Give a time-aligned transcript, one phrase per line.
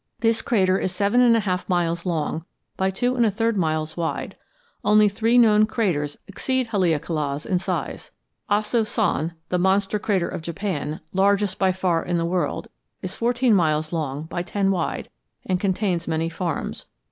[0.21, 2.43] This crater is seven and a half miles long
[2.75, 4.35] by two and a third miles wide.
[4.83, 8.09] Only three known craters exceed Haleakala's in size.
[8.49, 12.67] Aso san, the monster crater of Japan, largest by far in the world,
[13.03, 15.07] is fourteen miles long by ten wide
[15.45, 16.87] and contains many farms.